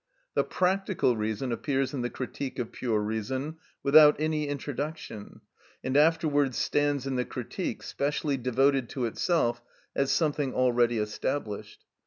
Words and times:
The 0.33 0.43
practical 0.43 1.15
reason 1.15 1.51
appears 1.51 1.93
in 1.93 2.01
the 2.01 2.09
"Critique 2.09 2.57
of 2.57 2.71
Pure 2.71 3.01
Reason" 3.01 3.57
without 3.83 4.15
any 4.19 4.47
introduction, 4.47 5.41
and 5.83 5.95
afterwards 5.95 6.57
stands 6.57 7.05
in 7.05 7.17
the 7.17 7.23
"Critique" 7.23 7.83
specially 7.83 8.37
devoted 8.37 8.89
to 8.89 9.05
itself 9.05 9.61
as 9.95 10.09
something 10.09 10.55
already 10.55 10.97
established. 10.97 11.85